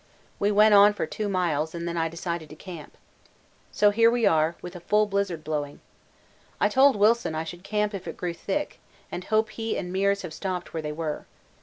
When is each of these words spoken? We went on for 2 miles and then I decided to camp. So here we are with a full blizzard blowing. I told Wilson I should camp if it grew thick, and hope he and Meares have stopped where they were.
We 0.39 0.49
went 0.49 0.73
on 0.73 0.93
for 0.95 1.05
2 1.05 1.29
miles 1.29 1.75
and 1.75 1.87
then 1.87 1.95
I 1.95 2.07
decided 2.07 2.49
to 2.49 2.55
camp. 2.55 2.97
So 3.71 3.91
here 3.91 4.09
we 4.09 4.25
are 4.25 4.55
with 4.59 4.75
a 4.75 4.79
full 4.79 5.05
blizzard 5.05 5.43
blowing. 5.43 5.79
I 6.59 6.69
told 6.69 6.95
Wilson 6.95 7.35
I 7.35 7.43
should 7.43 7.63
camp 7.63 7.93
if 7.93 8.07
it 8.07 8.17
grew 8.17 8.33
thick, 8.33 8.79
and 9.11 9.25
hope 9.25 9.51
he 9.51 9.77
and 9.77 9.93
Meares 9.93 10.23
have 10.23 10.33
stopped 10.33 10.73
where 10.73 10.81
they 10.81 10.91
were. 10.91 11.27